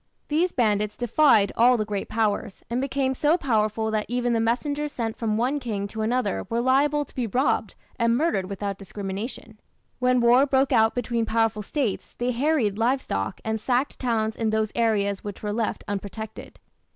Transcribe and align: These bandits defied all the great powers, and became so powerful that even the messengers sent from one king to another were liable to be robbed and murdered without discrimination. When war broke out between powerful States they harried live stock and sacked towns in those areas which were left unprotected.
These 0.29 0.51
bandits 0.51 0.97
defied 0.97 1.51
all 1.55 1.77
the 1.77 1.85
great 1.85 2.09
powers, 2.09 2.63
and 2.71 2.81
became 2.81 3.13
so 3.13 3.37
powerful 3.37 3.91
that 3.91 4.07
even 4.09 4.33
the 4.33 4.39
messengers 4.39 4.91
sent 4.91 5.15
from 5.15 5.37
one 5.37 5.59
king 5.59 5.87
to 5.89 6.01
another 6.01 6.47
were 6.49 6.59
liable 6.59 7.05
to 7.05 7.13
be 7.13 7.27
robbed 7.27 7.75
and 7.99 8.17
murdered 8.17 8.49
without 8.49 8.79
discrimination. 8.79 9.59
When 9.99 10.19
war 10.19 10.47
broke 10.47 10.71
out 10.71 10.95
between 10.95 11.27
powerful 11.27 11.61
States 11.61 12.15
they 12.17 12.31
harried 12.31 12.79
live 12.79 12.99
stock 12.99 13.41
and 13.45 13.61
sacked 13.61 13.99
towns 13.99 14.35
in 14.35 14.49
those 14.49 14.71
areas 14.73 15.23
which 15.23 15.43
were 15.43 15.53
left 15.53 15.83
unprotected. 15.87 16.59